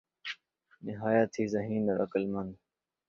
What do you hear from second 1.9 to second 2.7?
عقل مند